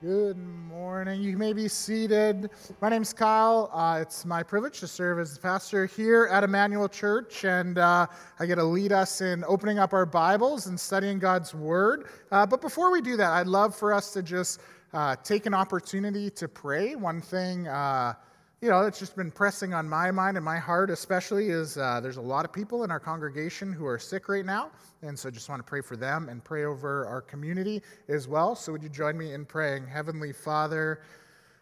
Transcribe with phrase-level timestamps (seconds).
[0.00, 1.20] Good morning.
[1.22, 2.50] You may be seated.
[2.80, 3.68] My name's Kyle.
[3.72, 8.06] Uh, it's my privilege to serve as the pastor here at Emmanuel Church, and uh,
[8.38, 12.06] I get to lead us in opening up our Bibles and studying God's Word.
[12.30, 14.60] Uh, but before we do that, I'd love for us to just
[14.92, 16.94] uh, take an opportunity to pray.
[16.94, 18.14] One thing uh,
[18.60, 22.00] you know, it's just been pressing on my mind and my heart, especially, is uh,
[22.00, 24.72] there's a lot of people in our congregation who are sick right now.
[25.02, 28.56] And so just want to pray for them and pray over our community as well.
[28.56, 29.86] So would you join me in praying?
[29.86, 31.02] Heavenly Father,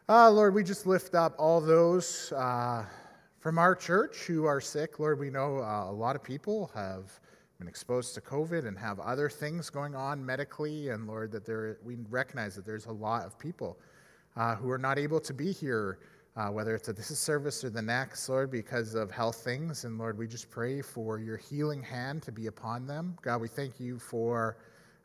[0.08, 2.86] uh, Lord, we just lift up all those uh,
[3.40, 4.98] from our church who are sick.
[4.98, 7.20] Lord, we know uh, a lot of people have
[7.58, 10.88] been exposed to COVID and have other things going on medically.
[10.88, 13.78] And Lord, that there, we recognize that there's a lot of people
[14.34, 15.98] uh, who are not able to be here
[16.36, 19.84] uh, whether it's at this service or the next, Lord, because of health things.
[19.84, 23.16] And Lord, we just pray for your healing hand to be upon them.
[23.22, 24.58] God, we thank you for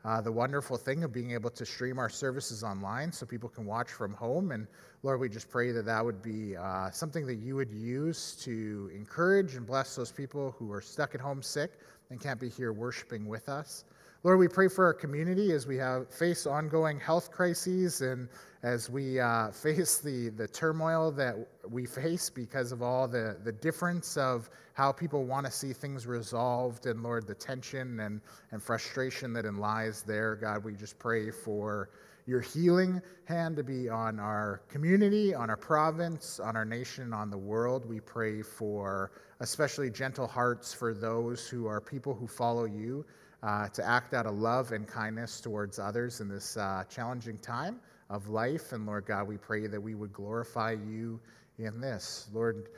[0.04, 3.64] uh, the wonderful thing of being able to stream our services online so people can
[3.64, 4.50] watch from home.
[4.50, 4.66] And
[5.02, 8.90] Lord, we just pray that that would be uh, something that you would use to
[8.94, 11.72] encourage and bless those people who are stuck at home sick
[12.10, 13.84] and can't be here worshiping with us.
[14.24, 18.28] Lord, we pray for our community as we have face ongoing health crises and
[18.62, 21.34] as we uh, face the, the turmoil that
[21.68, 26.06] we face because of all the, the difference of how people want to see things
[26.06, 28.20] resolved, and Lord, the tension and,
[28.52, 30.36] and frustration that lies there.
[30.36, 31.90] God, we just pray for
[32.24, 37.28] your healing hand to be on our community, on our province, on our nation, on
[37.28, 37.84] the world.
[37.84, 43.04] We pray for especially gentle hearts for those who are people who follow you
[43.42, 47.80] uh, to act out of love and kindness towards others in this uh, challenging time
[48.08, 48.72] of life.
[48.72, 51.20] And Lord God, we pray that we would glorify you
[51.58, 52.28] in this.
[52.32, 52.68] Lord,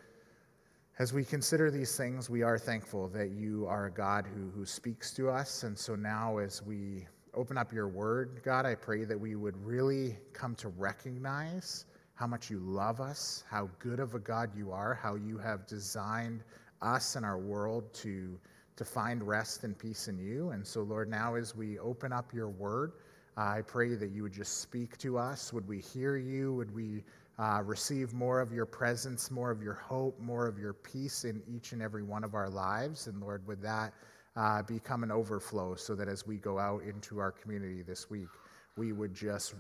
[0.98, 4.64] as we consider these things, we are thankful that you are a God who, who
[4.64, 5.64] speaks to us.
[5.64, 9.56] And so now, as we open up your word, God, I pray that we would
[9.64, 14.70] really come to recognize how much you love us, how good of a God you
[14.70, 16.44] are, how you have designed
[16.80, 18.38] us and our world to
[18.76, 20.50] to find rest and peace in you.
[20.50, 22.92] And so, Lord, now as we open up your word,
[23.36, 25.52] I pray that you would just speak to us.
[25.52, 26.54] Would we hear you?
[26.54, 27.02] Would we
[27.38, 31.42] uh, receive more of your presence, more of your hope, more of your peace in
[31.48, 33.06] each and every one of our lives?
[33.06, 33.92] And Lord, would that
[34.36, 38.28] uh, become an overflow so that as we go out into our community this week,
[38.76, 39.54] we would just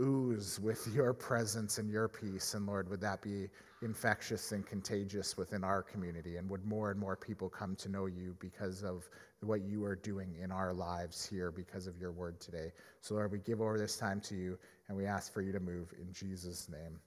[0.00, 2.54] ooze with your presence and your peace.
[2.54, 3.48] And Lord, would that be
[3.82, 6.36] infectious and contagious within our community?
[6.36, 9.08] And would more and more people come to know you because of
[9.40, 12.72] what you are doing in our lives here because of your word today?
[13.00, 15.60] So, Lord, we give over this time to you and we ask for you to
[15.60, 16.98] move in Jesus' name.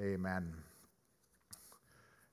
[0.00, 0.52] Amen.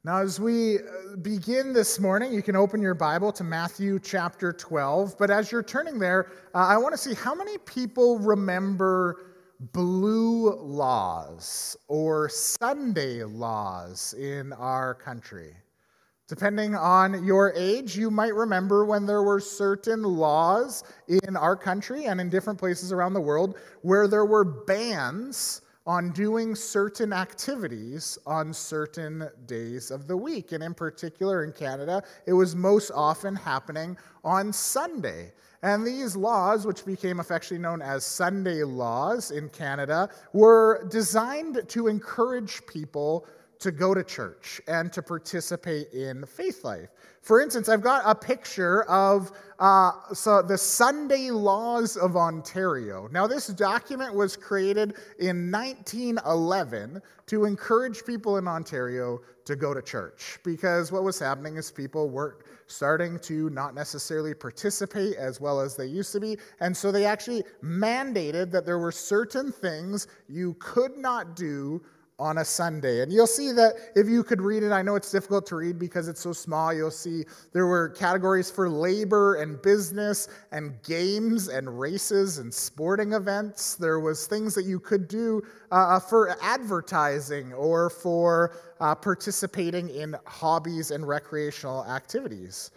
[0.03, 4.53] Now, as we uh, begin this morning, you can open your Bible to Matthew chapter
[4.53, 5.17] 12.
[5.17, 10.53] But as you're turning there, uh, I want to see how many people remember blue
[10.55, 15.55] laws or Sunday laws in our country.
[16.27, 22.05] Depending on your age, you might remember when there were certain laws in our country
[22.05, 28.17] and in different places around the world where there were bans on doing certain activities
[28.27, 30.51] on certain days of the week.
[30.51, 35.31] And in particular, in Canada, it was most often happening on Sunday.
[35.63, 41.87] And these laws, which became affectionately known as Sunday laws in Canada, were designed to
[41.87, 43.25] encourage people
[43.59, 46.89] to go to church and to participate in faith life.
[47.21, 53.09] For instance, I've got a picture of uh, so the Sunday Laws of Ontario.
[53.11, 59.81] Now, this document was created in 1911 to encourage people in Ontario to go to
[59.81, 62.37] church because what was happening is people weren't
[62.67, 66.37] starting to not necessarily participate as well as they used to be.
[66.59, 71.81] And so they actually mandated that there were certain things you could not do
[72.19, 73.01] on a Sunday.
[73.01, 75.77] And you'll see that if you could read it, I know it's difficult to read
[75.77, 76.73] because it's so small.
[76.73, 83.13] You'll see there were categories for labor and business and games and races and sporting
[83.13, 83.75] events.
[83.75, 90.15] There was things that you could do uh, for advertising or for uh, participating in
[90.25, 92.71] hobbies and recreational activities.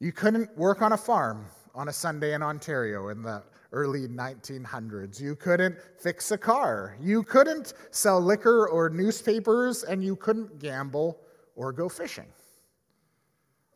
[0.00, 3.42] You couldn't work on a farm on a Sunday in Ontario in the
[3.76, 5.20] early 1900s.
[5.20, 6.96] You couldn't fix a car.
[6.98, 11.20] You couldn't sell liquor or newspapers, and you couldn't gamble
[11.54, 12.26] or go fishing.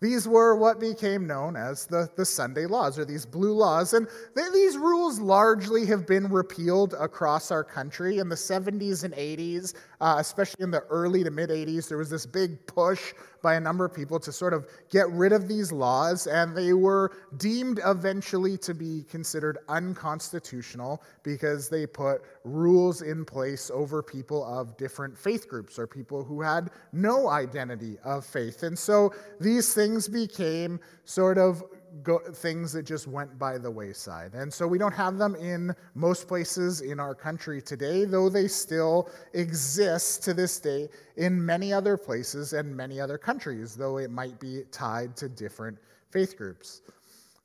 [0.01, 3.93] These were what became known as the, the Sunday laws, or these blue laws.
[3.93, 8.19] And they, these rules largely have been repealed across our country.
[8.19, 12.09] In the 70s and 80s, uh, especially in the early to mid 80s, there was
[12.09, 13.13] this big push
[13.43, 16.73] by a number of people to sort of get rid of these laws, and they
[16.73, 24.45] were deemed eventually to be considered unconstitutional because they put rules in place over people
[24.45, 28.63] of different faith groups or people who had no identity of faith.
[28.63, 31.63] And so these things became sort of
[32.03, 34.35] go, things that just went by the wayside.
[34.35, 38.49] And so we don't have them in most places in our country today, though they
[38.49, 44.11] still exist to this day in many other places and many other countries, though it
[44.11, 45.79] might be tied to different
[46.11, 46.83] faith groups.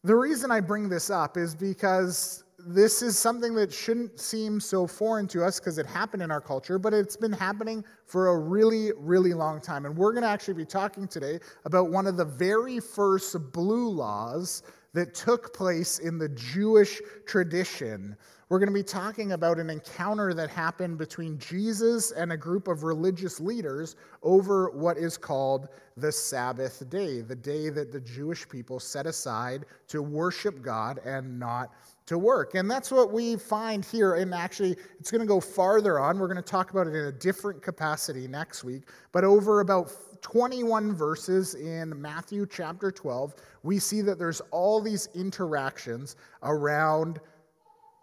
[0.04, 4.88] The reason I bring this up is because this is something that shouldn't seem so
[4.88, 8.38] foreign to us because it happened in our culture, but it's been happening for a
[8.38, 9.86] really, really long time.
[9.86, 13.90] And we're going to actually be talking today about one of the very first blue
[13.90, 14.64] laws
[14.94, 18.18] that took place in the Jewish tradition.
[18.50, 22.68] We're going to be talking about an encounter that happened between Jesus and a group
[22.68, 25.68] of religious leaders over what is called
[25.98, 31.40] the Sabbath day, the day that the Jewish people set aside to worship God and
[31.40, 31.74] not
[32.06, 32.56] to work.
[32.56, 34.16] And that's what we find here.
[34.16, 36.20] And actually, it's going to go farther on.
[36.20, 38.84] We're going to talk about it in a different capacity next week.
[39.12, 39.92] But over about
[40.22, 47.20] 21 verses in Matthew chapter 12, we see that there's all these interactions around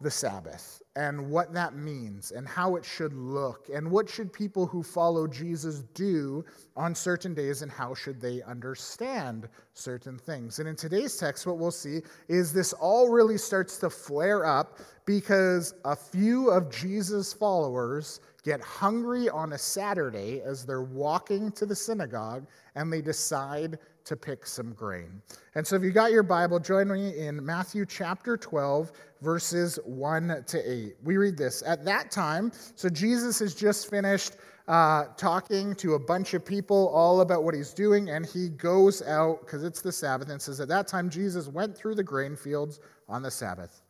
[0.01, 4.67] the Sabbath and what that means and how it should look and what should people
[4.67, 6.45] who follow Jesus do
[6.77, 10.59] on certain days and how should they understand certain things.
[10.59, 14.81] And in today's text what we'll see is this all really starts to flare up
[15.07, 21.65] because a few of Jesus followers get hungry on a Saturday as they're walking to
[21.65, 25.23] the synagogue and they decide to pick some grain.
[25.55, 30.45] And so if you got your Bible, join me in Matthew chapter 12, verses 1
[30.47, 30.97] to 8.
[31.03, 31.63] We read this.
[31.67, 34.37] At that time, so Jesus has just finished
[34.69, 39.03] uh, talking to a bunch of people all about what he's doing, and he goes
[39.03, 42.37] out because it's the Sabbath and says, At that time, Jesus went through the grain
[42.37, 43.83] fields on the Sabbath.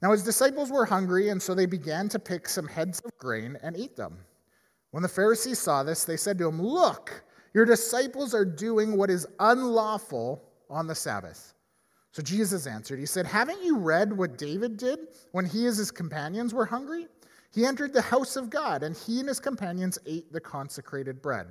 [0.00, 3.56] Now, his disciples were hungry, and so they began to pick some heads of grain
[3.62, 4.18] and eat them.
[4.90, 7.24] When the Pharisees saw this, they said to him, Look,
[7.54, 11.54] your disciples are doing what is unlawful on the Sabbath.
[12.12, 14.98] So Jesus answered, He said, Haven't you read what David did
[15.32, 17.06] when he and his companions were hungry?
[17.52, 21.46] He entered the house of God, and he and his companions ate the consecrated bread.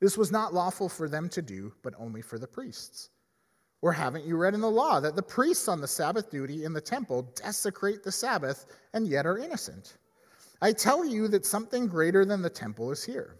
[0.00, 3.10] This was not lawful for them to do, but only for the priests.
[3.80, 6.72] Or haven't you read in the law that the priests on the Sabbath duty in
[6.72, 9.98] the temple desecrate the Sabbath and yet are innocent?
[10.60, 13.36] I tell you that something greater than the temple is here.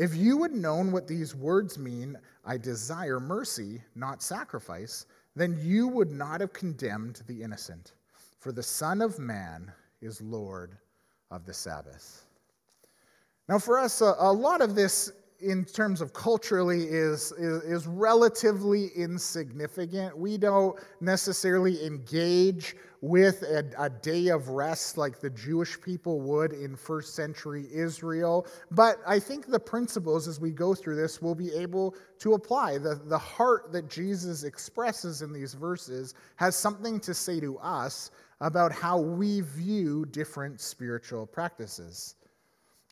[0.00, 5.04] If you had known what these words mean, I desire mercy, not sacrifice,
[5.36, 7.92] then you would not have condemned the innocent.
[8.38, 9.70] For the Son of Man
[10.00, 10.78] is Lord
[11.30, 12.24] of the Sabbath.
[13.46, 15.12] Now, for us, a, lot of this
[15.42, 20.16] in terms of culturally is, is, is, relatively insignificant.
[20.16, 26.52] We don't necessarily engage with a, a, day of rest like the Jewish people would
[26.52, 28.46] in first century Israel.
[28.70, 32.78] But I think the principles as we go through this will be able to apply.
[32.78, 38.10] The, the heart that Jesus expresses in these verses has something to say to us
[38.40, 42.16] about how we view different spiritual practices.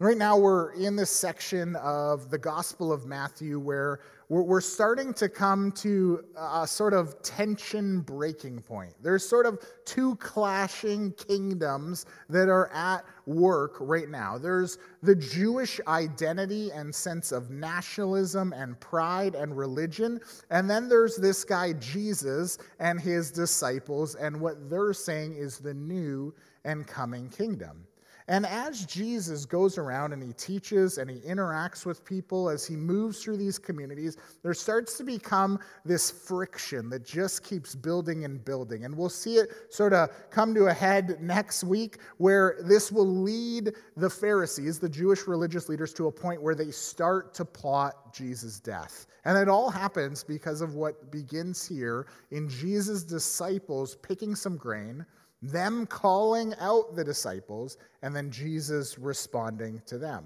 [0.00, 3.98] Right now, we're in this section of the Gospel of Matthew where
[4.28, 8.94] we're starting to come to a sort of tension breaking point.
[9.02, 14.38] There's sort of two clashing kingdoms that are at work right now.
[14.38, 20.20] There's the Jewish identity and sense of nationalism and pride and religion.
[20.50, 25.74] And then there's this guy, Jesus, and his disciples, and what they're saying is the
[25.74, 26.32] new
[26.64, 27.87] and coming kingdom.
[28.28, 32.76] And as Jesus goes around and he teaches and he interacts with people, as he
[32.76, 38.44] moves through these communities, there starts to become this friction that just keeps building and
[38.44, 38.84] building.
[38.84, 43.08] And we'll see it sort of come to a head next week, where this will
[43.08, 48.12] lead the Pharisees, the Jewish religious leaders, to a point where they start to plot
[48.12, 49.06] Jesus' death.
[49.24, 55.06] And it all happens because of what begins here in Jesus' disciples picking some grain
[55.42, 60.24] them calling out the disciples, and then Jesus responding to them.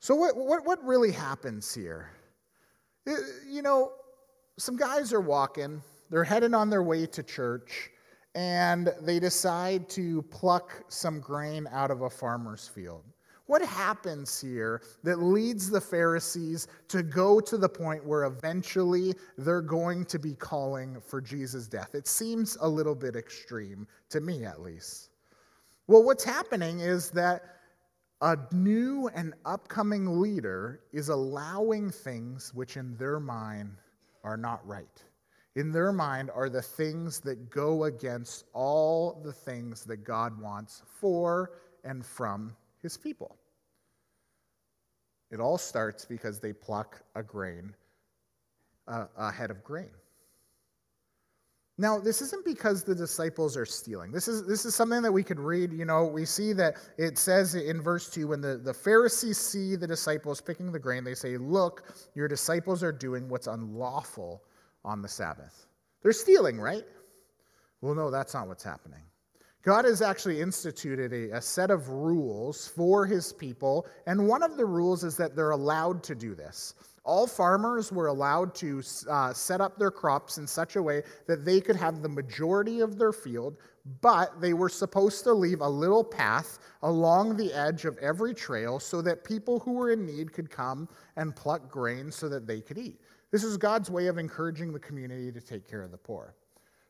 [0.00, 2.10] So, what, what, what really happens here?
[3.48, 3.92] You know,
[4.58, 7.90] some guys are walking, they're headed on their way to church,
[8.34, 13.04] and they decide to pluck some grain out of a farmer's field.
[13.46, 19.60] What happens here that leads the Pharisees to go to the point where eventually they're
[19.60, 21.94] going to be calling for Jesus' death?
[21.94, 25.10] It seems a little bit extreme, to me at least.
[25.88, 27.42] Well, what's happening is that
[28.24, 33.78] A new and upcoming leader is allowing things which in their mind
[34.22, 35.02] are not right.
[35.56, 40.82] In their mind are the things that go against all the things that God wants
[40.86, 41.50] for
[41.82, 43.36] and from his people.
[45.30, 47.74] It all starts because they pluck a grain,
[48.86, 49.90] uh, a head of grain.
[51.78, 54.12] Now, this isn't because the disciples are stealing.
[54.12, 55.72] This is, this is something that we could read.
[55.72, 59.74] You know, we see that it says in verse 2 when the, the Pharisees see
[59.74, 61.84] the disciples picking the grain, they say, Look,
[62.14, 64.42] your disciples are doing what's unlawful
[64.84, 65.66] on the Sabbath.
[66.02, 66.84] They're stealing, right?
[67.80, 69.02] Well, no, that's not what's happening.
[69.62, 74.56] God has actually instituted a, a, set of rules for his people, and one of
[74.56, 76.74] the rules is that they're allowed to do this.
[77.04, 81.44] All farmers were allowed to uh, set up their crops in such a way that
[81.44, 83.56] they could have the majority of their field,
[84.00, 88.80] but they were supposed to leave a little path along the edge of every trail
[88.80, 92.60] so that people who were in need could come and pluck grain so that they
[92.60, 93.00] could eat.
[93.30, 96.34] This is God's way of encouraging the community to take care of the poor.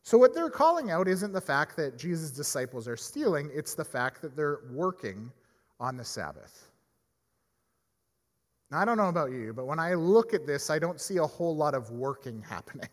[0.05, 3.85] So, what they're calling out isn't the fact that Jesus' disciples are stealing, it's the
[3.85, 5.31] fact that they're working
[5.79, 6.69] on the Sabbath.
[8.71, 11.19] Now, I don't know about you, but when I look at this, I don't see
[11.19, 12.89] a whole lot of working happening.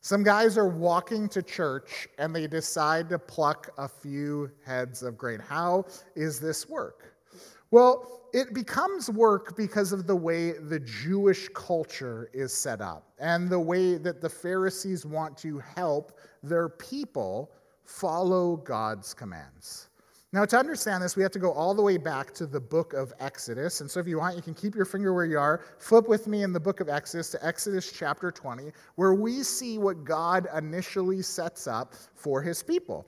[0.00, 5.18] Some guys are walking to church and they decide to pluck a few heads of
[5.18, 5.40] grain.
[5.40, 7.15] How is this work?
[7.70, 13.48] Well, it becomes work because of the way the Jewish culture is set up and
[13.48, 17.50] the way that the Pharisees want to help their people
[17.84, 19.88] follow God's commands.
[20.32, 22.92] Now, to understand this, we have to go all the way back to the book
[22.92, 23.80] of Exodus.
[23.80, 25.62] And so, if you want, you can keep your finger where you are.
[25.78, 29.78] Flip with me in the book of Exodus to Exodus chapter 20, where we see
[29.78, 33.06] what God initially sets up for his people.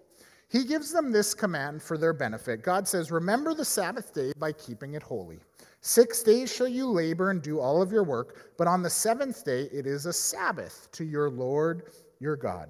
[0.51, 2.63] He gives them this command for their benefit.
[2.63, 5.41] God says, Remember the Sabbath day by keeping it holy.
[5.81, 9.45] Six days shall you labor and do all of your work, but on the seventh
[9.45, 12.69] day it is a Sabbath to your Lord your God.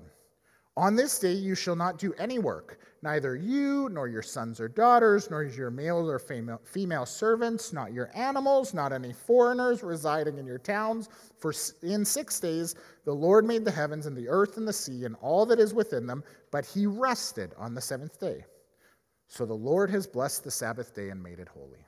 [0.76, 4.68] On this day you shall not do any work, neither you, nor your sons or
[4.68, 10.46] daughters, nor your male or female servants, not your animals, not any foreigners residing in
[10.46, 11.08] your towns.
[11.38, 15.04] For in six days the Lord made the heavens and the earth and the sea
[15.04, 18.44] and all that is within them, but he rested on the seventh day.
[19.26, 21.84] So the Lord has blessed the Sabbath day and made it holy.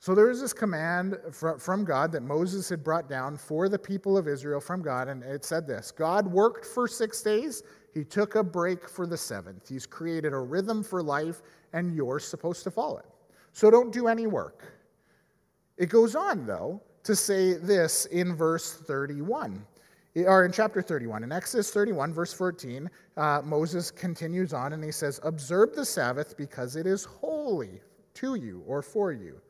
[0.00, 4.18] So there is this command from God that Moses had brought down for the people
[4.18, 7.62] of Israel from God, and it said this God worked for six days,
[7.94, 9.68] he took a break for the seventh.
[9.68, 11.40] He's created a rhythm for life,
[11.72, 13.06] and you're supposed to follow it.
[13.52, 14.64] So don't do any work.
[15.78, 19.64] It goes on, though, to say this in verse 31
[20.16, 21.24] or in chapter 31.
[21.24, 26.36] In Exodus 31, verse 14, uh, Moses continues on and he says, Observe the Sabbath
[26.36, 27.80] because it is holy
[28.14, 29.40] to you or for you.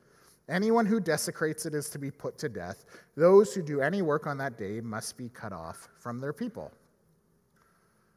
[0.49, 2.85] Anyone who desecrates it is to be put to death.
[3.16, 6.71] Those who do any work on that day must be cut off from their people.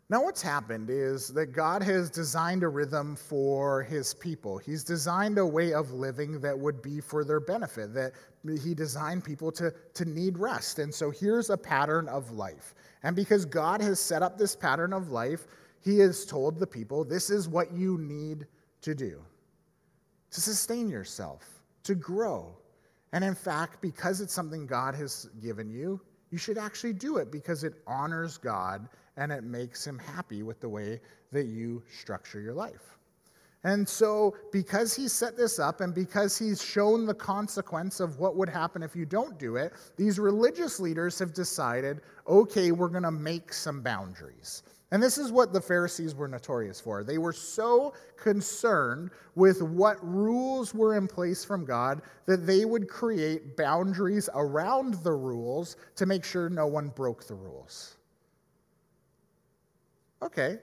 [0.09, 4.57] Now, what's happened is that God has designed a rhythm for his people.
[4.57, 8.13] He's designed a way of living that would be for their benefit, that
[8.63, 10.79] he designed people to, to need rest.
[10.79, 12.73] And so here's a pattern of life.
[13.03, 15.45] And because God has set up this pattern of life,
[15.81, 18.47] he has told the people this is what you need
[18.81, 19.21] to do
[20.31, 22.55] to sustain yourself to grow.
[23.11, 25.99] And in fact, because it's something God has given you,
[26.29, 30.61] you should actually do it because it honors God and it makes Him happy with
[30.61, 32.97] the way that you structure your life.
[33.63, 38.35] And so, because He set this up and because He's shown the consequence of what
[38.37, 43.03] would happen if you don't do it, these religious leaders have decided okay, we're going
[43.03, 44.63] to make some boundaries.
[44.91, 47.03] And this is what the Pharisees were notorious for.
[47.03, 52.87] They were so concerned with what rules were in place from God that they would
[52.87, 57.96] create boundaries around the rules to make sure no one broke the rules.
[60.21, 60.57] Okay,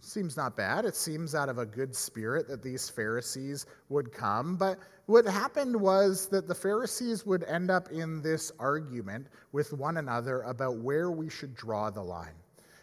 [0.00, 0.84] seems not bad.
[0.84, 4.56] It seems out of a good spirit that these Pharisees would come.
[4.56, 9.96] But what happened was that the Pharisees would end up in this argument with one
[9.96, 12.34] another about where we should draw the line.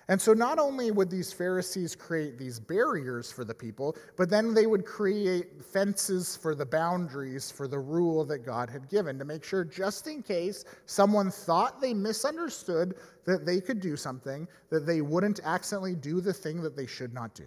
[0.10, 4.56] And so not only would these Pharisees create these barriers for the people, but then
[4.56, 9.26] they would create fences for the boundaries for the rule that God had given to
[9.26, 14.88] make sure, just in case someone thought they misunderstood that they could do something, that
[14.88, 17.46] they wouldn't accidentally do the thing that they should not do.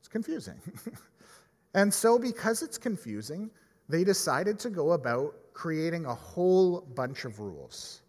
[0.00, 0.58] It's confusing.
[1.74, 3.50] and so, because it's confusing,
[3.90, 8.00] they decided to go about creating a whole bunch of rules.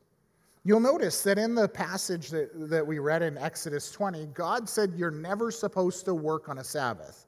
[0.66, 4.94] You'll notice that in the passage that, that we read in Exodus 20, God said
[4.96, 7.26] you're never supposed to work on a Sabbath.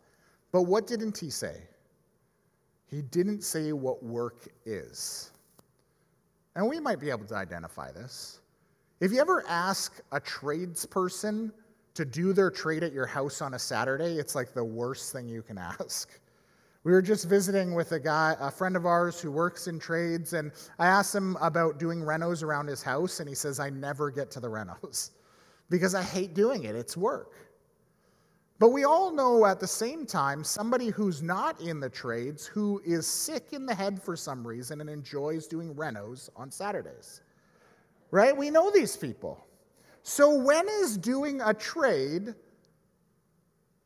[0.51, 1.61] But what didn't he say?
[2.91, 5.31] he didn't say what work is.
[6.55, 8.41] And we might be able to identify this.
[8.99, 11.51] If you ever ask a tradesperson
[11.93, 15.27] to do their trade at your house on a Saturday, it's like the worst thing
[15.29, 16.19] you can ask.
[16.83, 20.33] We were just visiting with a guy, a friend of ours who works in trades,
[20.33, 24.09] and I asked him about doing renos around his house, and he says, I never
[24.09, 25.11] get to the renos
[25.69, 26.75] because I hate doing it.
[26.75, 27.35] It's work.
[28.57, 32.81] But we all know at the same time somebody who's not in the trades who
[32.85, 37.21] is sick in the head for some reason and enjoys doing renos on Saturdays.
[38.11, 38.35] Right?
[38.35, 39.47] We know these people.
[40.03, 42.35] So when is doing a trade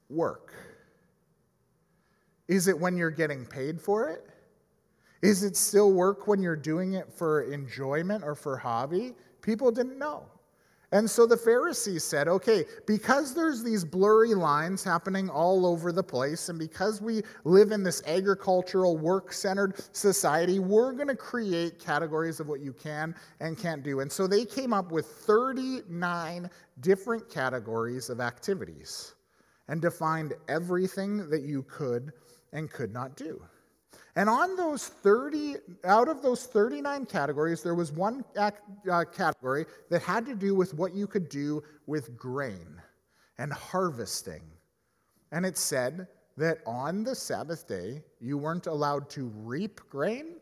[0.10, 0.54] work?
[2.48, 4.28] Is it when you're getting paid for it?
[5.22, 9.14] Is it still work when you're doing it for enjoyment or for hobby?
[9.42, 10.26] People didn't know.
[10.92, 16.04] And so the Pharisees said, okay, because there's these blurry lines happening all over the
[16.04, 21.80] place, and because we live in this agricultural, work centered society, we're going to create
[21.80, 24.02] categories of what you can and can't do.
[24.02, 26.50] And so they came up with 39
[26.82, 29.16] different categories of activities
[29.68, 32.14] and defined everything that you could
[32.56, 33.40] and could not do.
[34.16, 38.52] And on those 30, out of those 39 categories, there was one uh,
[39.14, 42.82] category that had to do with what you could do with grain
[43.38, 44.42] and harvesting.
[45.34, 46.08] And it said
[46.38, 50.38] that on the Sabbath day, you weren't allowed to reap grain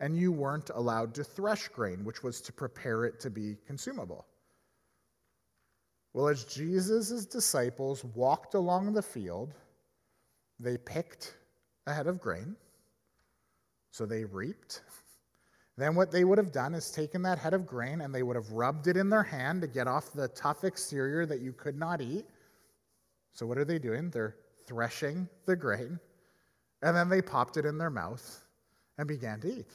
[0.00, 4.26] and you weren't allowed to thresh grain, which was to prepare it to be consumable.
[6.12, 9.54] Well, as Jesus' disciples walked along the field,
[10.58, 11.34] they picked
[11.86, 12.56] a head of grain.
[13.90, 14.82] So they reaped.
[15.78, 18.36] Then what they would have done is taken that head of grain and they would
[18.36, 21.78] have rubbed it in their hand to get off the tough exterior that you could
[21.78, 22.26] not eat.
[23.32, 24.10] So what are they doing?
[24.10, 24.36] They're
[24.66, 25.98] threshing the grain.
[26.82, 28.44] And then they popped it in their mouth
[28.98, 29.70] and began to eat.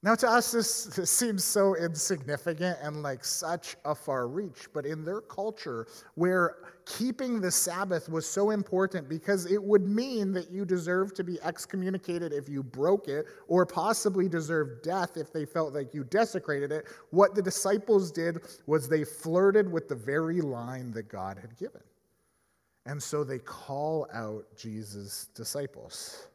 [0.00, 4.86] Now, to us, this, this, seems so insignificant and like such a far reach, but
[4.86, 10.52] in their culture, where keeping the Sabbath was so important because it would mean that
[10.52, 15.44] you deserve to be excommunicated if you broke it, or possibly deserve death if they
[15.44, 20.40] felt like you desecrated it, what the disciples did was they flirted with the very
[20.40, 21.82] line that God had given.
[22.86, 26.27] And so they call out Jesus' disciples.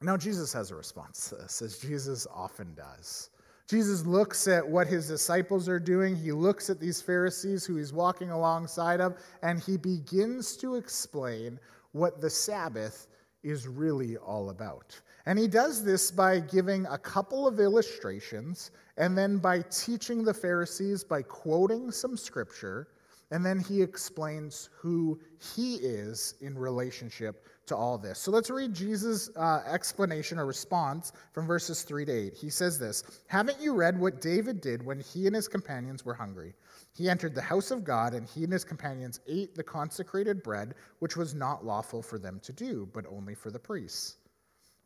[0.00, 3.30] Now, Jesus has a response to this, as Jesus often does.
[3.66, 6.14] Jesus looks at what his disciples are doing.
[6.14, 11.58] He looks at these Pharisees who he's walking alongside of, and he begins to explain
[11.92, 13.06] what the Sabbath
[13.42, 15.00] is really all about.
[15.26, 20.34] And he does this by giving a couple of illustrations and then by teaching the
[20.34, 22.88] Pharisees by quoting some scripture.
[23.30, 25.18] And then he explains who
[25.54, 28.18] he is in relationship to all this.
[28.18, 32.34] So let's read Jesus' uh, explanation or response from verses 3 to 8.
[32.34, 36.14] He says this Haven't you read what David did when he and his companions were
[36.14, 36.54] hungry?
[36.92, 40.74] He entered the house of God, and he and his companions ate the consecrated bread,
[41.00, 44.16] which was not lawful for them to do, but only for the priests.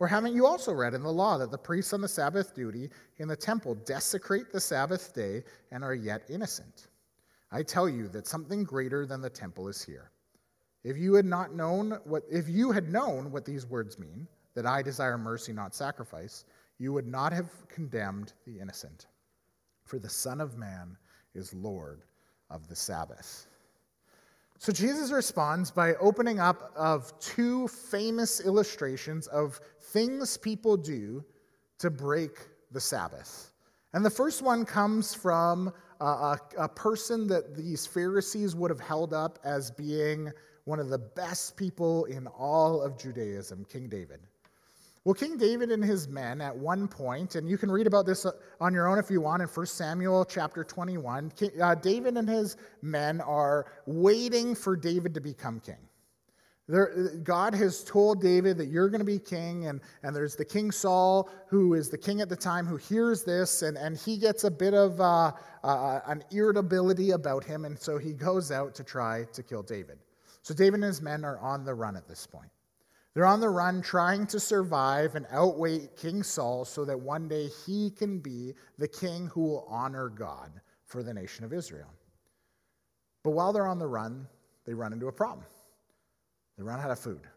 [0.00, 2.88] Or haven't you also read in the law that the priests on the Sabbath duty
[3.16, 6.86] in the temple desecrate the Sabbath day and are yet innocent?
[7.50, 10.12] I tell you that something greater than the temple is here.
[10.88, 14.64] If you had not known what if you had known what these words mean, that
[14.64, 16.46] I desire mercy not sacrifice,
[16.78, 19.06] you would not have condemned the innocent.
[19.84, 20.96] For the Son of Man
[21.34, 22.04] is Lord
[22.48, 23.48] of the Sabbath.
[24.56, 29.60] So Jesus responds by opening up of two famous illustrations of
[29.92, 31.22] things people do
[31.80, 32.38] to break
[32.72, 33.52] the Sabbath.
[33.92, 35.70] And the first one comes from
[36.00, 40.32] a, a, a person that these Pharisees would have held up as being
[40.68, 44.20] one of the best people in all of Judaism, King David.
[45.04, 48.26] Well, King David and his men at one point, and you can read about this
[48.60, 52.58] on your own if you want in 1 Samuel chapter 21, uh, David and his
[52.82, 55.78] men are waiting for David to become king.
[56.68, 60.44] There, God has told David that you're going to be king, and, and there's the
[60.44, 64.18] King Saul, who is the king at the time, who hears this, and, and he
[64.18, 65.32] gets a bit of uh,
[65.64, 69.98] uh, an irritability about him, and so he goes out to try to kill David.
[70.48, 72.48] So David and his men are on the run at this point.
[73.12, 77.50] They're on the run trying to survive and outweigh King Saul so that one day
[77.66, 80.50] he can be the king who will honor God
[80.86, 81.92] for the nation of Israel.
[83.22, 84.26] But while they're on the run,
[84.64, 85.44] they run into a problem.
[86.56, 87.20] They run out of food.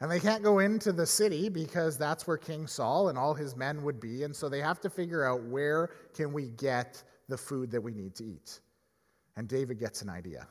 [0.00, 3.56] And they can't go into the city because that's where King Saul and all his
[3.56, 4.22] men would be.
[4.22, 7.94] And so they have to figure out where can we get the food that we
[7.94, 8.60] need to eat.
[9.36, 10.46] And David gets an idea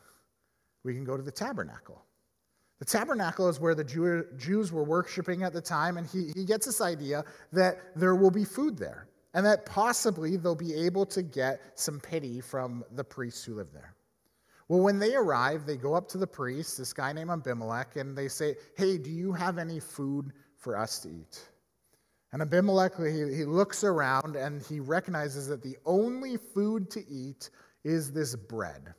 [0.88, 2.06] we can go to the tabernacle.
[2.80, 6.45] The tabernacle is where the Jew, Jews were worshiping at the time, and he, he
[6.45, 11.06] gets this idea that there will be food there, and that possibly they'll be able
[11.08, 13.95] to get some pity from the priests who live there.
[14.69, 18.17] Well, when they arrive, they go up to the priest, this guy named Abimelech, and
[18.17, 21.50] they say, Hey, do you have any food for us to eat?
[22.32, 27.50] And Abimelech, he, he looks around and he recognizes that the only food to eat
[27.86, 28.93] is this bread.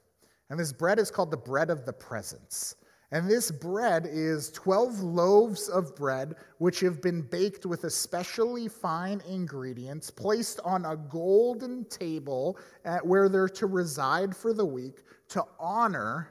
[0.50, 2.76] And this bread is called the bread of the presence.
[3.10, 9.22] And this bread is 12 loaves of bread, which have been baked with especially fine
[9.26, 12.58] ingredients, placed on a golden table
[13.02, 16.28] where they're to reside for the week to honor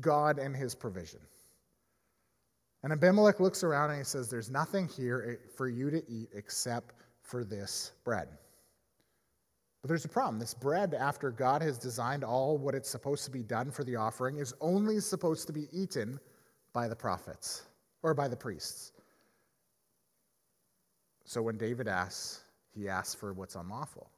[0.00, 1.20] God and his provision.
[2.82, 6.28] And Abimelech looks around and he says, There's nothing here eh, for you to eat
[6.34, 8.28] except for this bread.
[9.80, 10.38] But there's a problem.
[10.38, 13.96] This bread, after God has designed all what it's supposed to be done for the
[13.96, 16.18] offering, is only supposed to be eaten
[16.72, 17.62] by the prophets
[18.02, 18.92] or by the priests.
[21.24, 24.10] So when David asks, he asks for what's unlawful.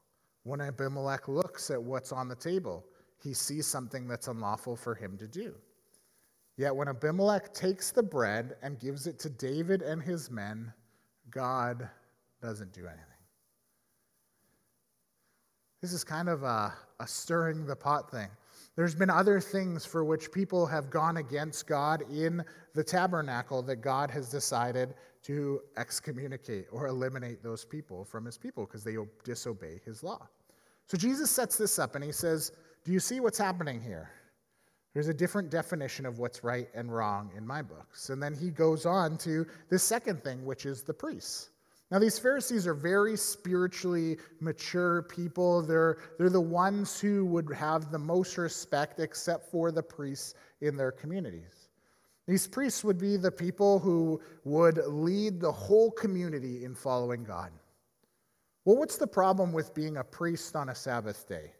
[0.43, 2.85] When Abimelech looks at what's on the table,
[3.21, 5.53] he sees something that's unlawful for him to do.
[6.57, 10.73] Yet when Abimelech takes the bread and gives it to David and his men,
[11.29, 11.87] God
[12.41, 13.05] doesn't do anything.
[15.81, 18.29] This is kind of a, a stirring the pot thing.
[18.75, 23.77] There's been other things for which people have gone against God in the tabernacle that
[23.77, 29.81] God has decided to excommunicate or eliminate those people from his people because they disobey
[29.85, 30.27] his law.
[30.85, 32.51] So Jesus sets this up and he says,
[32.83, 34.09] Do you see what's happening here?
[34.93, 38.09] There's a different definition of what's right and wrong in my books.
[38.09, 41.50] And then he goes on to the second thing, which is the priests.
[41.91, 45.61] Now, these Pharisees are very spiritually mature people.
[45.61, 50.77] They're, they're the ones who would have the most respect, except for the priests in
[50.77, 51.67] their communities.
[52.27, 57.51] These priests would be the people who would lead the whole community in following God.
[58.63, 61.51] Well, what's the problem with being a priest on a Sabbath day?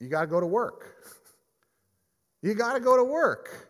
[0.00, 1.04] You got to go to work.
[2.42, 3.65] You got to go to work.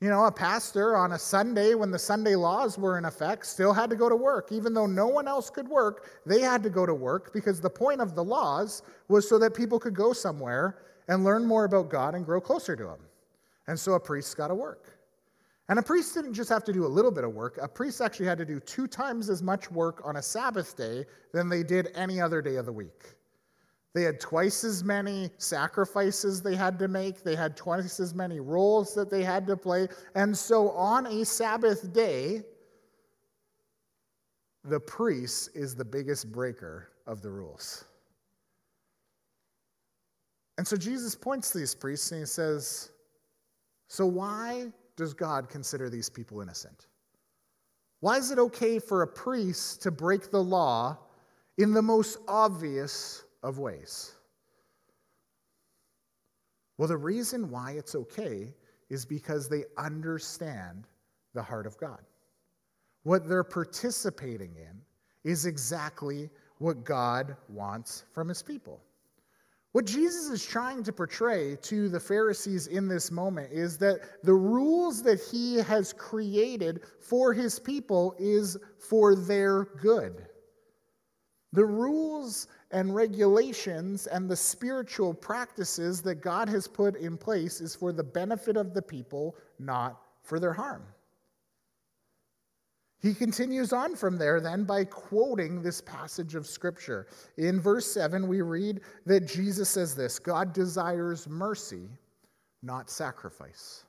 [0.00, 3.74] You know, a pastor on a Sunday when the Sunday laws were in effect still
[3.74, 4.50] had to go to work.
[4.50, 7.68] Even though no one else could work, they had to go to work because the
[7.68, 11.90] point of the laws was so that people could go somewhere and learn more about
[11.90, 13.00] God and grow closer to Him.
[13.66, 14.96] And so a priest's got to work.
[15.68, 18.00] And a priest didn't just have to do a little bit of work, a priest
[18.00, 21.62] actually had to do two times as much work on a Sabbath day than they
[21.62, 23.14] did any other day of the week.
[23.92, 27.24] They had twice as many sacrifices they had to make.
[27.24, 29.88] They had twice as many roles that they had to play.
[30.14, 32.42] And so on a Sabbath day,
[34.64, 37.84] the priest is the biggest breaker of the rules.
[40.58, 42.90] And so Jesus points to these priests and he says,
[43.88, 46.86] So why does God consider these people innocent?
[48.00, 50.98] Why is it okay for a priest to break the law
[51.58, 54.12] in the most obvious of ways.
[56.78, 58.54] Well, the reason why it's okay
[58.88, 60.86] is because they understand
[61.34, 62.00] the heart of God.
[63.02, 64.80] What they're participating in
[65.24, 68.82] is exactly what God wants from his people.
[69.72, 74.34] What Jesus is trying to portray to the Pharisees in this moment is that the
[74.34, 80.26] rules that he has created for his people is for their good.
[81.52, 87.74] The rules and regulations and the spiritual practices that God has put in place is
[87.74, 90.84] for the benefit of the people, not for their harm.
[93.02, 97.06] He continues on from there then by quoting this passage of Scripture.
[97.38, 101.88] In verse 7, we read that Jesus says this God desires mercy,
[102.62, 103.84] not sacrifice.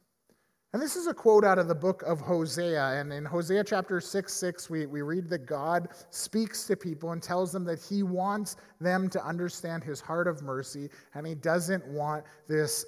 [0.73, 2.81] And this is a quote out of the book of Hosea.
[2.81, 7.21] And in Hosea chapter 6 6, we, we read that God speaks to people and
[7.21, 11.85] tells them that he wants them to understand his heart of mercy, and he doesn't
[11.87, 12.85] want this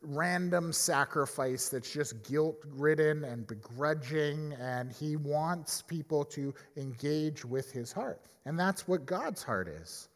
[0.00, 7.70] random sacrifice that's just guilt ridden and begrudging, and he wants people to engage with
[7.70, 8.22] his heart.
[8.46, 10.08] And that's what God's heart is.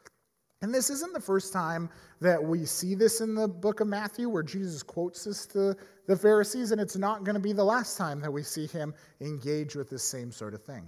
[0.63, 4.29] And this isn't the first time that we see this in the book of Matthew
[4.29, 7.99] where Jesus quotes this to the Pharisees, and it's not going to be the last
[7.99, 10.87] time that we see him engage with this same sort of thing.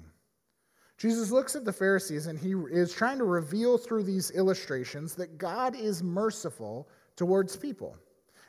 [0.96, 5.38] Jesus looks at the Pharisees and he is trying to reveal through these illustrations that
[5.38, 7.96] God is merciful towards people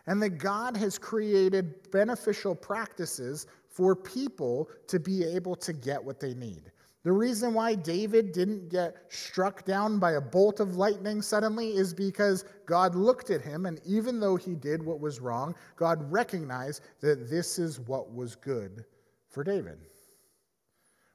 [0.06, 6.20] and that God has created beneficial practices for people to be able to get what
[6.20, 6.72] they need.
[7.06, 11.94] The reason why David didn't get struck down by a bolt of lightning suddenly is
[11.94, 16.82] because God looked at him, and even though he did what was wrong, God recognized
[17.02, 18.86] that this is what was good
[19.30, 19.78] for David.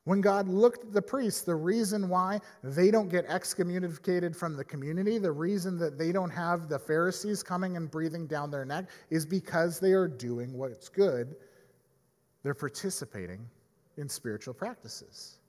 [0.04, 4.64] When God looked at the priests, the reason why they don't get excommunicated from the
[4.64, 8.84] community, the reason that they don't have the Pharisees coming and breathing down their neck,
[9.10, 11.34] is because they are doing what's good.
[12.44, 13.44] They're participating
[13.96, 15.39] in spiritual practices.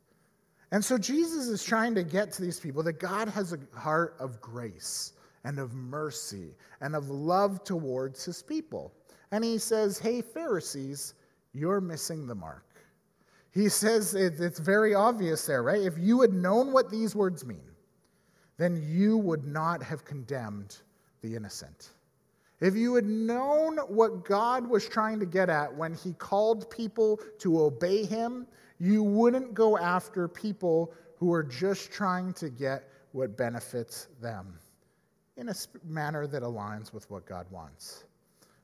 [0.72, 4.16] And so Jesus is trying to get to these people that God has a heart
[4.20, 8.94] of grace and of mercy and of love towards his people.
[9.32, 11.14] And he says, Hey, Pharisees,
[11.54, 12.66] you're missing the mark.
[13.54, 15.82] He says it's very obvious there, right?
[15.82, 17.70] If you had known what these words mean,
[18.58, 20.78] then you would not have condemned
[21.22, 21.90] the innocent.
[22.62, 27.20] If you had known what God was trying to get at when he called people
[27.40, 28.48] to obey him
[28.82, 34.58] you wouldn't go after people who are just trying to get what benefits them
[35.38, 35.54] in a
[35.86, 38.06] manner that aligns with what God wants.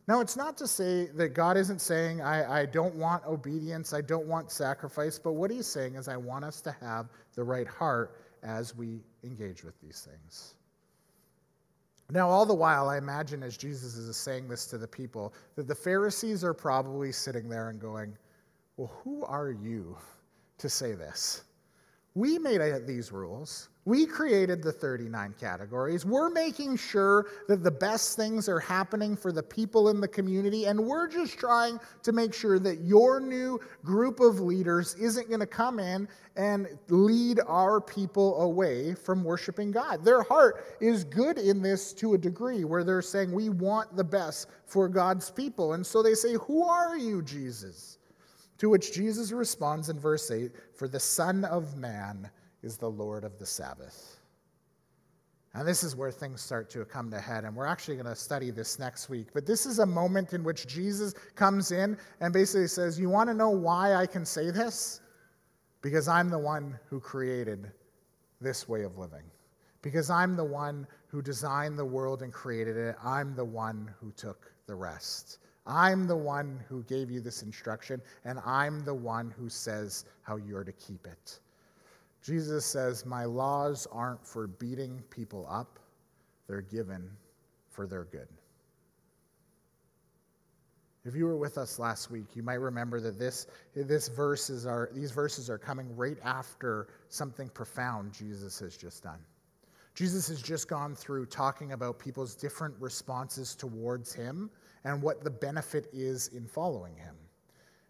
[0.07, 4.01] Now, it's not to say that God isn't saying, I, I, don't want obedience, I
[4.01, 7.67] don't want sacrifice, but what he's saying is, I want us to have the right
[7.67, 10.55] heart as we engage with these things.
[12.09, 15.67] Now, all the while, I imagine as Jesus is saying this to the people, that
[15.67, 18.17] the Pharisees are probably sitting there and going,
[18.77, 19.97] well, who are you
[20.59, 21.43] to say this?
[22.13, 23.69] We made these rules.
[23.85, 26.03] We created the 39 categories.
[26.03, 30.65] We're making sure that the best things are happening for the people in the community,
[30.65, 35.41] and we're just trying to make sure that your new group of leaders isn't going
[35.41, 40.03] to come in and lead our people away from worshiping God.
[40.03, 44.03] Their heart is good in this to a degree where they're saying, We want the
[44.03, 45.73] best for God's people.
[45.73, 47.96] And so they say, Who are you, Jesus?
[48.59, 52.29] To which Jesus responds in verse 8 For the Son of Man
[52.63, 54.17] is the Lord of the Sabbath.
[55.53, 57.43] And this is where things start to come to head.
[57.43, 59.29] And we're actually going to study this next week.
[59.33, 63.29] But this is a moment in which Jesus comes in and basically says, You want
[63.29, 65.01] to know why I can say this?
[65.81, 67.71] Because I'm the one who created
[68.39, 69.23] this way of living.
[69.81, 72.95] Because I'm the one who designed the world and created it.
[73.03, 75.39] I'm the one who took the rest.
[75.67, 80.37] I'm the one who gave you this instruction, and I'm the one who says how
[80.37, 81.39] you're to keep it.
[82.23, 85.79] Jesus says, My laws aren't for beating people up,
[86.47, 87.09] they're given
[87.69, 88.27] for their good.
[91.05, 94.89] If you were with us last week, you might remember that this, this verses are,
[94.93, 99.19] these verses are coming right after something profound Jesus has just done.
[99.95, 104.49] Jesus has just gone through talking about people's different responses towards him
[104.87, 107.13] and what the benefit is in following him.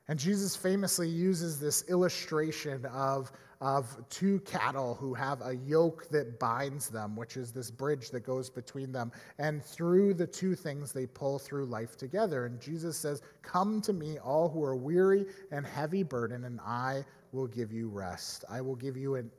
[0.07, 3.31] And Jesus famously uses this illustration of,
[3.61, 8.21] of two cattle who have a yoke that binds them, which is this bridge that
[8.21, 9.11] goes between them.
[9.37, 12.47] And through the two things, they pull through life together.
[12.47, 17.05] And Jesus says, Come to me, all who are weary and heavy burden, and I
[17.31, 18.43] will give you rest.
[18.49, 19.29] I will give you an,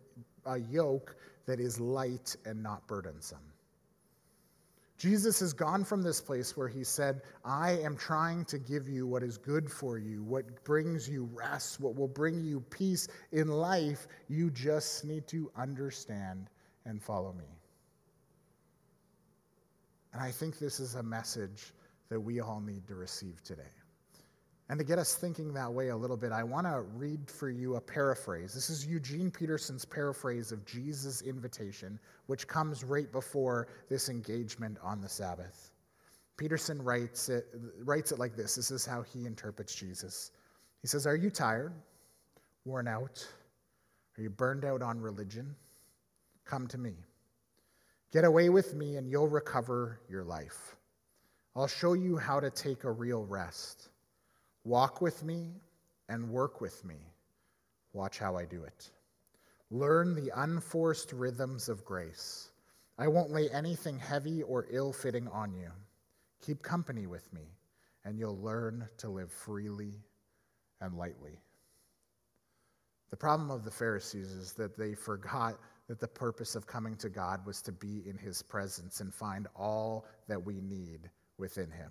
[0.47, 1.17] a yoke
[1.47, 3.48] that is light and not burdensome.
[4.99, 9.07] Jesus has gone from this place where he said, I am trying to give you
[9.07, 13.47] what is good for you, what brings you rest, what will bring you peace in
[13.47, 14.09] life.
[14.29, 16.49] You just need to understand
[16.85, 17.47] and follow me.
[20.13, 21.73] And I think this is a message
[22.09, 23.63] that we all need to receive today.
[24.71, 27.49] And to get us thinking that way a little bit, I want to read for
[27.49, 28.53] you a paraphrase.
[28.53, 35.01] This is Eugene Peterson's paraphrase of Jesus' invitation, which comes right before this engagement on
[35.01, 35.71] the Sabbath.
[36.37, 37.47] Peterson writes it,
[37.83, 40.31] writes it like this this is how he interprets Jesus.
[40.83, 41.73] He says, Are you tired,
[42.65, 43.27] worn out?
[44.17, 45.57] Are you burned out on religion?
[46.45, 46.95] Come to me.
[48.13, 50.77] Get away with me, and you'll recover your life.
[51.57, 53.89] I'll show you how to take a real rest.
[54.69, 55.55] Walk with me
[56.11, 56.99] and work with me.
[57.95, 58.91] Watch how I do it.
[59.71, 62.51] Learn the unforced rhythms of grace.
[62.99, 65.71] I won't lay anything heavy or ill fitting on you.
[66.43, 67.57] Keep company with me,
[68.05, 70.03] and you'll learn to live freely
[70.83, 71.41] and lightly.
[73.09, 77.09] The problem of the Pharisees is that they forgot that the purpose of coming to
[77.09, 81.91] God was to be in his presence and find all that we need within him.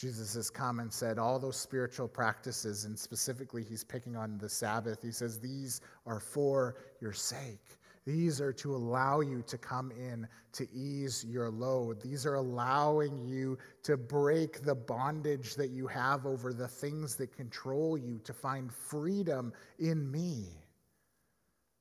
[0.00, 4.48] Jesus has come and said all those spiritual practices, and specifically, he's picking on the
[4.48, 5.02] Sabbath.
[5.02, 7.76] He says, These are for your sake.
[8.06, 12.00] These are to allow you to come in to ease your load.
[12.00, 17.36] These are allowing you to break the bondage that you have over the things that
[17.36, 20.46] control you, to find freedom in me.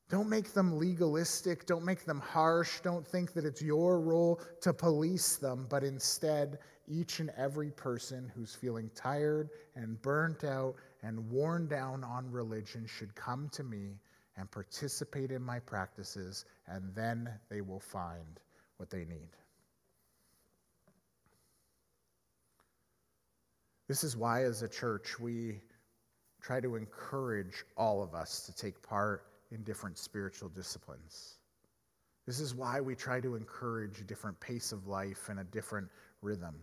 [0.09, 1.67] Don't make them legalistic.
[1.67, 2.81] Don't make them harsh.
[2.81, 6.57] Don't think that it's your role to police them, but instead,
[6.89, 12.85] each and every person who's feeling tired and burnt out and worn down on religion
[12.87, 13.99] should come to me
[14.35, 18.39] and participate in my practices, and then they will find
[18.77, 19.29] what they need.
[23.87, 25.59] This is why, as a church, we
[26.41, 31.37] try to encourage all of us to take part in different spiritual disciplines.
[32.25, 35.89] This is why we try to encourage a different pace of life and a different
[36.21, 36.55] rhythm.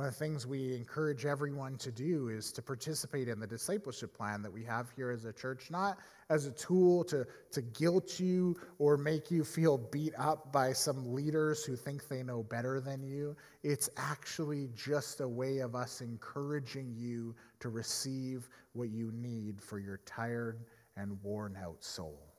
[0.00, 4.16] One of the things we encourage everyone to do is to participate in the discipleship
[4.16, 5.98] plan that we have here as a church, not
[6.30, 11.12] as a tool to, to guilt you or make you feel beat up by some
[11.12, 13.36] leaders who think they know better than you.
[13.62, 19.78] It's actually just a way of us encouraging you to receive what you need for
[19.78, 20.64] your tired
[20.96, 22.29] and worn out soul.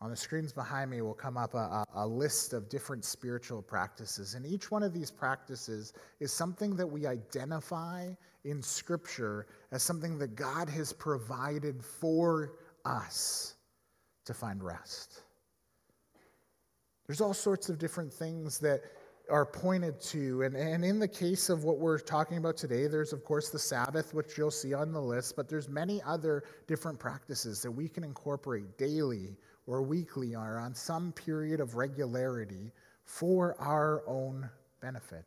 [0.00, 4.34] On the screens behind me will come up a, a, list of different spiritual practices.
[4.34, 8.10] And each one of these practices is something that we identify
[8.44, 12.52] in Scripture as something that God has provided for
[12.84, 13.56] us
[14.24, 15.22] to find rest.
[17.08, 18.82] There's all sorts of different things that
[19.28, 20.42] are pointed to.
[20.42, 23.58] And, and in the case of what we're talking about today, there's of course the
[23.58, 27.88] Sabbath, which you'll see on the list, but there's many other different practices that we
[27.88, 29.36] can incorporate daily
[29.68, 32.72] or weekly or on some period of regularity
[33.04, 34.48] for our own
[34.80, 35.26] benefit.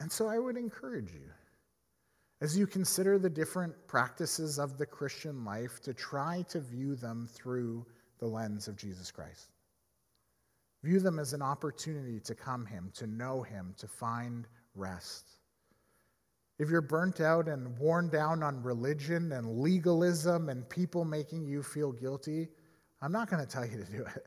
[0.00, 1.28] And so I would encourage you,
[2.40, 7.28] as you consider the different practices of the Christian life, to try to view them
[7.32, 7.84] through
[8.20, 9.50] the lens of Jesus Christ.
[10.84, 14.46] View them as an opportunity to come Him, to know Him, to find
[14.76, 15.30] rest.
[16.58, 21.62] If you're burnt out and worn down on religion and legalism and people making you
[21.62, 22.48] feel guilty,
[23.02, 24.24] I'm not going to tell you to do it.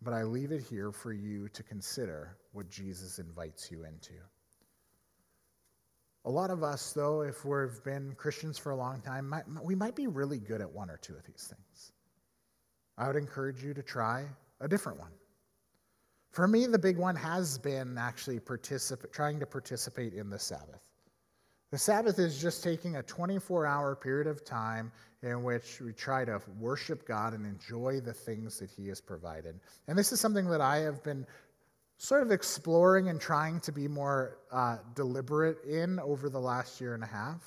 [0.00, 4.14] But I leave it here for you to consider what Jesus invites you into.
[6.24, 9.74] A lot of us, though, if we've been Christians for a long time, might, we
[9.74, 11.92] might be really good at one or two of these things.
[12.96, 14.24] I would encourage you to try
[14.60, 15.12] a different one.
[16.30, 20.80] For me, the big one has been actually particip- trying to participate in the Sabbath.
[21.70, 24.90] The Sabbath is just taking a 24 hour period of time
[25.22, 29.60] in which we try to worship God and enjoy the things that He has provided.
[29.86, 31.26] And this is something that I have been
[31.98, 36.94] sort of exploring and trying to be more uh, deliberate in over the last year
[36.94, 37.42] and a half.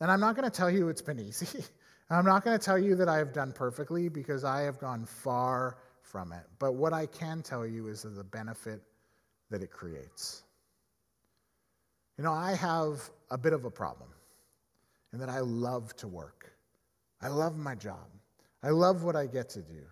[0.00, 1.64] And I'm not going to tell you it's been easy.
[2.10, 5.06] I'm not going to tell you that I have done perfectly because I have gone
[5.06, 6.44] far from it.
[6.58, 8.80] But what I can tell you is the benefit
[9.50, 10.44] that it creates.
[12.16, 14.10] You know, I have a bit of a problem
[15.12, 16.52] in that I love to work.
[17.20, 18.06] I love my job.
[18.62, 19.82] I love what I get to do.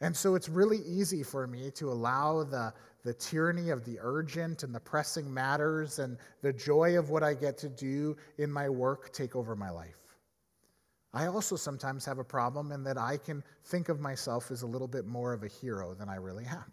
[0.00, 2.72] And so it's really easy for me to allow the,
[3.04, 7.34] the tyranny of the urgent and the pressing matters and the joy of what I
[7.34, 10.07] get to do in my work take over my life.
[11.14, 14.66] I also sometimes have a problem in that I can think of myself as a
[14.66, 16.70] little bit more of a hero than I really am.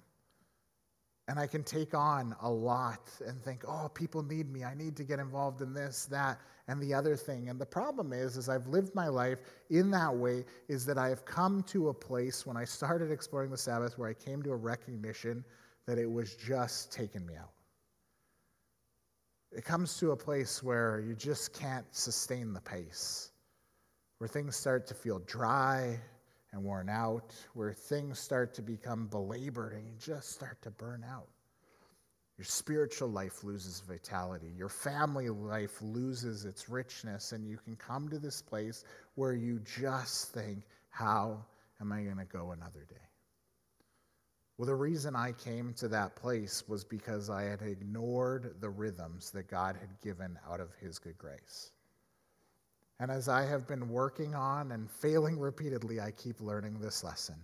[1.28, 4.64] And I can take on a lot and think, oh, people need me.
[4.64, 7.50] I need to get involved in this, that, and the other thing.
[7.50, 9.40] And the problem is, is I've lived my life
[9.72, 13.50] in that way, is that I have come to a place when I started exploring
[13.50, 15.44] the Sabbath where I came to a recognition
[15.88, 17.52] that it was just taking me out.
[19.52, 23.32] It comes to a place where you just can't sustain the pace
[24.18, 26.00] where things start to feel dry
[26.52, 31.04] and worn out, where things start to become belabored and you just start to burn
[31.10, 31.28] out.
[32.38, 34.52] Your spiritual life loses vitality.
[34.58, 37.32] Your family life loses its richness.
[37.32, 38.84] And you can come to this place
[39.16, 41.46] where you just think, how
[41.80, 42.96] am I going to go another day?
[44.58, 49.32] Well, the reason I came to that place was because I had ignored the rhythms
[49.32, 51.72] that God had given out of His good grace.
[53.00, 57.36] And as I have been working on and failing repeatedly, I keep learning this lesson.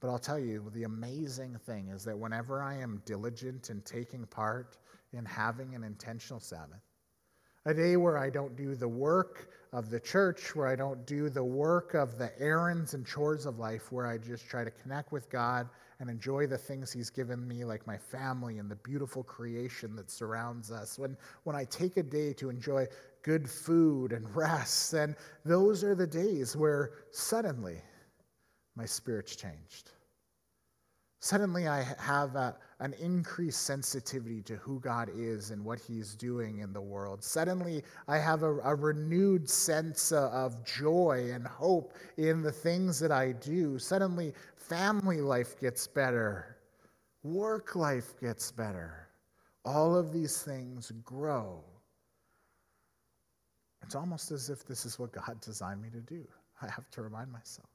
[0.00, 4.24] But I'll tell you, the amazing thing is that whenever I am diligent in taking
[4.26, 4.78] part
[5.12, 6.80] in having an intentional Sabbath,
[7.66, 11.28] a day where I don't do the work of the church, where I don't do
[11.28, 15.12] the work of the errands and chores of life, where I just try to connect
[15.12, 15.68] with God
[16.00, 20.10] and enjoy the things He's given me, like my family and the beautiful creation that
[20.10, 20.98] surrounds us.
[20.98, 22.86] When, when I take a day to enjoy
[23.22, 24.94] good food and rest.
[24.94, 27.80] And those are the days where suddenly
[28.76, 29.90] my spirit's changed.
[31.22, 36.60] Suddenly, I have a, an increased sensitivity to who God is and what He's doing
[36.60, 37.22] in the world.
[37.22, 43.12] Suddenly, I have a, a renewed sense of joy and hope in the things that
[43.12, 43.78] I do.
[43.78, 46.56] Suddenly, family life gets better,
[47.22, 49.08] work life gets better.
[49.66, 51.62] All of these things grow.
[53.90, 56.24] It's almost as if this is what God designed me to do.
[56.62, 57.68] I have to remind myself.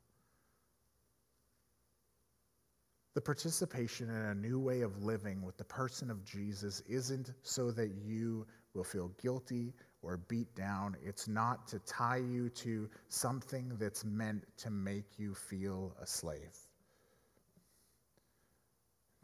[3.16, 7.70] The participation in a new way of living with the person of Jesus isn't so
[7.72, 10.95] that you will feel guilty or beat down.
[11.03, 16.57] It's not to tie you to something that's meant to make you feel a slave.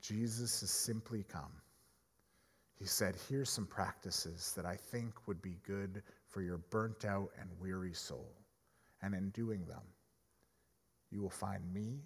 [0.01, 1.53] Jesus has simply come.
[2.77, 7.29] He said, Here's some practices that I think would be good for your burnt out
[7.39, 8.33] and weary soul.
[9.01, 9.83] And in doing them,
[11.11, 11.99] you will find me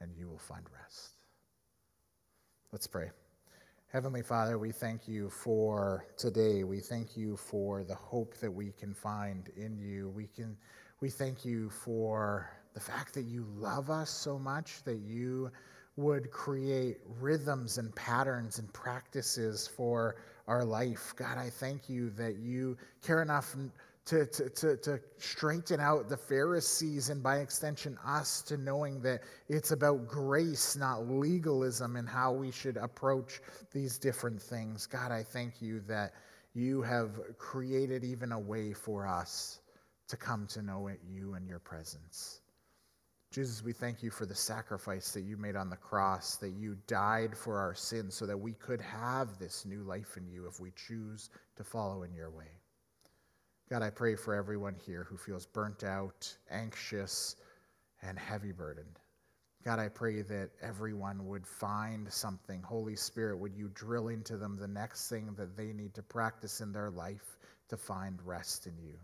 [0.00, 1.10] and you will find rest.
[2.72, 3.10] Let's pray.
[3.92, 6.64] Heavenly Father, we thank you for today.
[6.64, 10.10] We thank you for the hope that we can find in you.
[10.10, 10.56] We can
[11.00, 15.50] we thank you for the fact that you love us so much that you
[15.96, 20.16] would create rhythms and patterns and practices for
[20.46, 21.12] our life.
[21.16, 23.56] God, I thank you that you care enough
[24.06, 29.22] to, to, to, to, straighten out the Pharisees and by extension us to knowing that
[29.48, 33.40] it's about grace, not legalism, and how we should approach
[33.72, 34.86] these different things.
[34.86, 36.12] God, I thank you that
[36.54, 39.58] you have created even a way for us
[40.08, 42.40] to come to know it, you and your presence.
[43.36, 46.74] Jesus, we thank you for the sacrifice that you made on the cross, that you
[46.86, 50.58] died for our sins so that we could have this new life in you if
[50.58, 52.48] we choose to follow in your way.
[53.68, 57.36] God, I pray for everyone here who feels burnt out, anxious,
[58.00, 59.00] and heavy burdened.
[59.66, 62.62] God, I pray that everyone would find something.
[62.62, 66.62] Holy Spirit, would you drill into them the next thing that they need to practice
[66.62, 67.36] in their life
[67.68, 68.94] to find rest in you?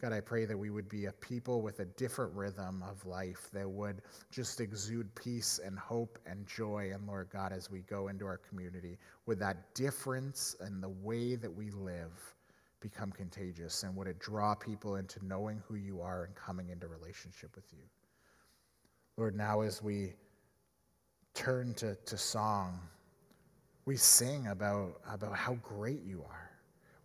[0.00, 3.48] God, I pray that we would be a people with a different rhythm of life
[3.52, 6.90] that would just exude peace and hope and joy.
[6.92, 11.34] And Lord God, as we go into our community, with that difference and the way
[11.34, 12.34] that we live
[12.80, 13.82] become contagious?
[13.82, 17.64] And would it draw people into knowing who you are and coming into relationship with
[17.72, 17.82] you?
[19.16, 20.12] Lord, now as we
[21.34, 22.78] turn to, to song,
[23.86, 26.45] we sing about, about how great you are.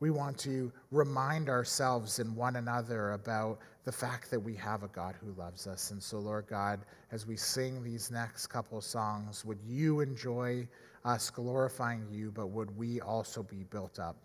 [0.02, 4.90] We want to remind ourselves and one another about the fact that we have a
[4.90, 5.92] God who loves us.
[5.92, 6.82] And so, Lord God,
[7.14, 10.68] as we sing these next couple songs, would you enjoy
[11.06, 14.18] us glorifying you, but would we also be built up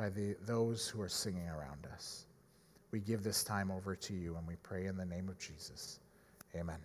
[0.00, 2.24] by the, those who are singing around us.
[2.90, 6.00] We give this time over to you and we pray in the name of Jesus.
[6.56, 6.78] Amen.